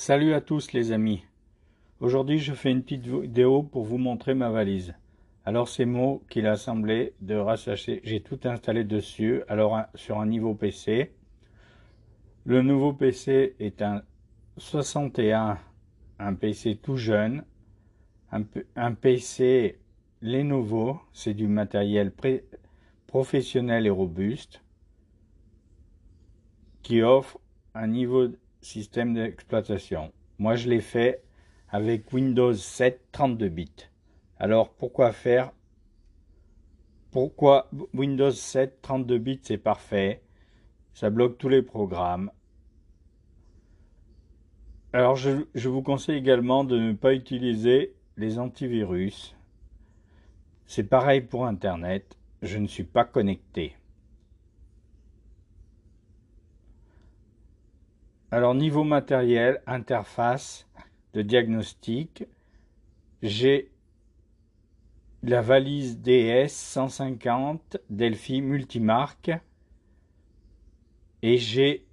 Salut 0.00 0.32
à 0.32 0.40
tous 0.40 0.72
les 0.74 0.92
amis. 0.92 1.24
Aujourd'hui 1.98 2.38
je 2.38 2.54
fais 2.54 2.70
une 2.70 2.84
petite 2.84 3.08
vidéo 3.08 3.64
pour 3.64 3.82
vous 3.82 3.98
montrer 3.98 4.32
ma 4.32 4.48
valise. 4.48 4.94
Alors 5.44 5.68
c'est 5.68 5.86
moi 5.86 6.20
qui 6.30 6.40
l'ai 6.40 6.46
assemblé 6.46 7.14
de 7.20 7.34
rattacher. 7.34 8.00
J'ai 8.04 8.20
tout 8.20 8.38
installé 8.44 8.84
dessus. 8.84 9.42
Alors 9.48 9.76
sur 9.96 10.20
un 10.20 10.26
niveau 10.26 10.54
PC. 10.54 11.10
Le 12.44 12.62
nouveau 12.62 12.92
PC 12.92 13.56
est 13.58 13.82
un 13.82 14.02
61, 14.56 15.58
un 16.20 16.34
PC 16.34 16.76
tout 16.76 16.96
jeune. 16.96 17.44
Un, 18.30 18.44
un 18.76 18.94
PC 18.94 19.80
Lenovo, 20.22 21.00
c'est 21.12 21.34
du 21.34 21.48
matériel 21.48 22.12
professionnel 23.08 23.84
et 23.84 23.90
robuste 23.90 24.62
qui 26.84 27.02
offre 27.02 27.40
un 27.74 27.88
niveau 27.88 28.28
système 28.60 29.14
d'exploitation. 29.14 30.12
Moi, 30.38 30.56
je 30.56 30.68
l'ai 30.68 30.80
fait 30.80 31.22
avec 31.70 32.12
Windows 32.12 32.54
7 32.54 33.00
32 33.12 33.48
bits. 33.48 33.88
Alors, 34.38 34.70
pourquoi 34.70 35.12
faire? 35.12 35.52
Pourquoi 37.10 37.70
Windows 37.94 38.30
7 38.30 38.80
32 38.82 39.18
bits, 39.18 39.40
c'est 39.42 39.58
parfait. 39.58 40.22
Ça 40.94 41.10
bloque 41.10 41.38
tous 41.38 41.48
les 41.48 41.62
programmes. 41.62 42.30
Alors, 44.92 45.16
je, 45.16 45.46
je 45.54 45.68
vous 45.68 45.82
conseille 45.82 46.16
également 46.16 46.64
de 46.64 46.78
ne 46.78 46.92
pas 46.92 47.14
utiliser 47.14 47.94
les 48.16 48.38
antivirus. 48.38 49.36
C'est 50.66 50.84
pareil 50.84 51.20
pour 51.20 51.46
Internet. 51.46 52.16
Je 52.42 52.58
ne 52.58 52.66
suis 52.66 52.84
pas 52.84 53.04
connecté. 53.04 53.74
Alors 58.30 58.54
niveau 58.54 58.84
matériel, 58.84 59.62
interface 59.66 60.68
de 61.14 61.22
diagnostic, 61.22 62.24
j'ai 63.22 63.72
la 65.22 65.40
valise 65.40 65.98
DS 66.02 66.48
150 66.48 67.78
Delphi 67.88 68.42
multimarque 68.42 69.30
et 71.22 71.38
j'ai 71.38 71.86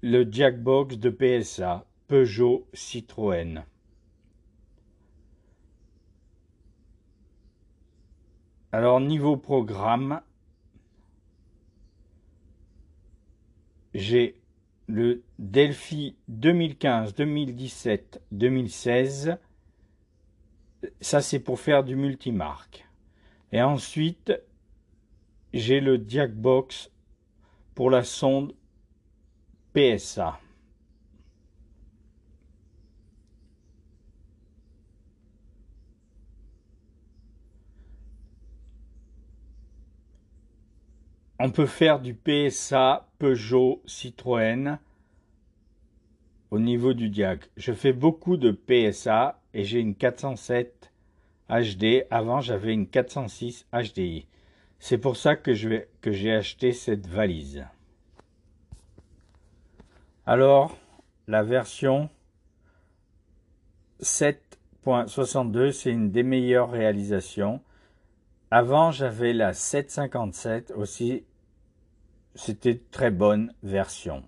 le 0.00 0.26
jackbox 0.30 0.96
de 0.96 1.10
PSA 1.10 1.84
Peugeot 2.08 2.66
Citroën. 2.72 3.62
Alors 8.72 9.00
niveau 9.00 9.36
programme, 9.36 10.22
j'ai 13.92 14.39
le 14.90 15.22
Delphi 15.38 16.16
2015, 16.26 17.14
2017, 17.14 18.20
2016, 18.32 19.36
ça 21.00 21.20
c'est 21.20 21.38
pour 21.38 21.60
faire 21.60 21.84
du 21.84 21.94
multimarque. 21.94 22.88
Et 23.52 23.62
ensuite, 23.62 24.32
j'ai 25.54 25.80
le 25.80 26.04
Jackbox 26.06 26.90
pour 27.76 27.90
la 27.90 28.02
sonde 28.02 28.52
PSA. 29.74 30.40
On 41.42 41.50
peut 41.50 41.64
faire 41.64 42.00
du 42.00 42.12
PSA, 42.12 43.08
Peugeot, 43.18 43.80
Citroën 43.86 44.78
au 46.50 46.58
niveau 46.58 46.92
du 46.92 47.08
diag. 47.08 47.40
Je 47.56 47.72
fais 47.72 47.94
beaucoup 47.94 48.36
de 48.36 48.50
PSA 48.50 49.40
et 49.54 49.64
j'ai 49.64 49.80
une 49.80 49.94
407 49.94 50.92
HD. 51.48 52.04
Avant, 52.10 52.42
j'avais 52.42 52.74
une 52.74 52.86
406 52.86 53.66
HDI. 53.72 54.26
C'est 54.80 54.98
pour 54.98 55.16
ça 55.16 55.34
que 55.34 55.54
j'ai 55.54 56.34
acheté 56.34 56.74
cette 56.74 57.06
valise. 57.06 57.64
Alors, 60.26 60.76
la 61.26 61.42
version 61.42 62.10
7.62, 64.02 65.72
c'est 65.72 65.90
une 65.90 66.10
des 66.10 66.22
meilleures 66.22 66.70
réalisations. 66.70 67.62
Avant, 68.50 68.90
j'avais 68.90 69.32
la 69.32 69.54
757 69.54 70.72
aussi 70.76 71.24
c'était 72.34 72.80
très 72.90 73.10
bonne 73.10 73.52
version. 73.62 74.24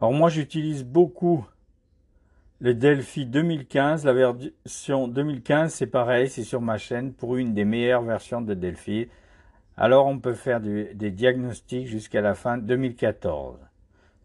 Alors 0.00 0.12
moi 0.12 0.28
j'utilise 0.28 0.84
beaucoup 0.84 1.44
le 2.60 2.74
Delphi 2.74 3.26
2015, 3.26 4.04
la 4.04 4.12
version 4.12 5.08
2015 5.08 5.74
c'est 5.74 5.86
pareil, 5.86 6.28
c'est 6.28 6.44
sur 6.44 6.60
ma 6.60 6.78
chaîne 6.78 7.12
pour 7.12 7.36
une 7.36 7.52
des 7.54 7.64
meilleures 7.64 8.02
versions 8.02 8.40
de 8.40 8.54
Delphi. 8.54 9.08
Alors 9.80 10.06
on 10.06 10.18
peut 10.18 10.34
faire 10.34 10.60
des 10.60 11.10
diagnostics 11.12 11.86
jusqu'à 11.86 12.20
la 12.20 12.34
fin 12.34 12.58
2014. 12.58 13.60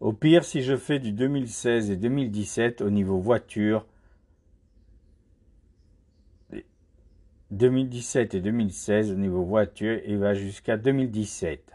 Au 0.00 0.12
pire, 0.12 0.42
si 0.42 0.62
je 0.62 0.76
fais 0.76 0.98
du 0.98 1.12
2016 1.12 1.92
et 1.92 1.96
2017 1.96 2.80
au 2.80 2.90
niveau 2.90 3.20
voiture, 3.20 3.86
2017 7.52 8.34
et 8.34 8.40
2016 8.40 9.12
au 9.12 9.14
niveau 9.14 9.44
voiture, 9.44 10.00
il 10.04 10.18
va 10.18 10.34
jusqu'à 10.34 10.76
2017. 10.76 11.70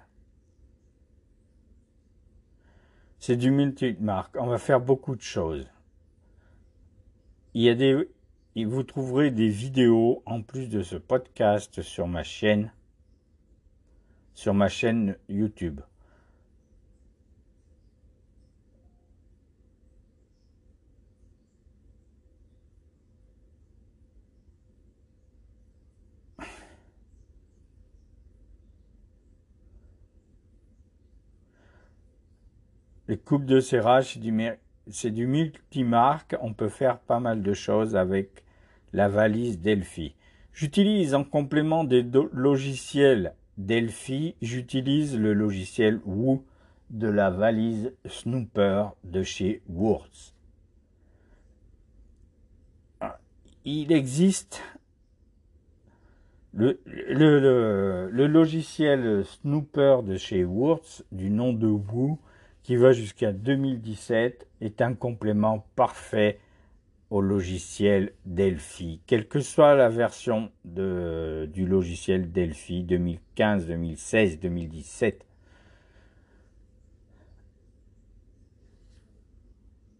C'est 3.17 3.37
du 3.37 3.49
multi-marque. 3.49 4.35
On 4.37 4.47
va 4.47 4.57
faire 4.57 4.81
beaucoup 4.81 5.15
de 5.15 5.21
choses. 5.21 5.69
Il 7.53 7.63
y 7.63 7.69
a 7.69 7.75
des, 7.75 8.09
vous 8.57 8.83
trouverez 8.83 9.31
des 9.31 9.47
vidéos 9.47 10.21
en 10.25 10.41
plus 10.41 10.67
de 10.67 10.81
ce 10.81 10.97
podcast 10.97 11.81
sur 11.81 12.05
ma 12.07 12.23
chaîne 12.23 12.73
sur 14.39 14.53
ma 14.53 14.69
chaîne 14.69 15.17
YouTube. 15.27 15.81
Les 33.09 33.17
coupes 33.17 33.43
de 33.43 33.59
serrage, 33.59 34.17
c'est 34.87 35.11
du, 35.11 35.27
multimarque. 35.27 36.37
On 36.39 36.53
peut 36.53 36.69
faire 36.69 36.99
pas 36.99 37.19
mal 37.19 37.41
de 37.41 37.53
choses 37.53 37.97
avec 37.97 38.45
la 38.93 39.09
valise 39.09 39.59
Delphi. 39.59 40.15
J'utilise 40.53 41.13
en 41.13 41.25
complément 41.25 41.83
des 41.83 42.05
logiciels 42.31 43.33
Delphi, 43.59 44.35
j'utilise 44.41 45.19
le 45.19 45.33
logiciel 45.33 45.99
Woo 46.05 46.45
de 46.89 47.09
la 47.09 47.29
valise 47.29 47.91
Snooper 48.05 48.95
de 49.03 49.21
chez 49.21 49.61
Wurz. 49.67 50.33
Il 53.65 53.91
existe 53.91 54.63
le, 56.53 56.79
logiciel 58.27 59.25
Snooper 59.25 60.03
de 60.03 60.15
chez 60.15 60.45
Wurz, 60.45 61.03
du 61.11 61.29
nom 61.29 61.51
de 61.51 61.67
Woo, 61.67 62.17
qui 62.63 62.77
va 62.77 62.93
jusqu'à 62.93 63.33
2017, 63.33 64.47
est 64.61 64.81
un 64.81 64.93
complément 64.93 65.67
parfait 65.75 66.39
au 67.09 67.21
logiciel 67.21 68.13
Delphi, 68.25 69.01
quelle 69.07 69.27
que 69.27 69.39
soit 69.39 69.75
la 69.75 69.89
version 69.89 70.51
de, 70.65 71.49
du 71.51 71.65
logiciel 71.65 72.31
Delphi 72.31 72.83
2015, 72.83 73.67
2016, 73.67 74.39
2017. 74.39 75.25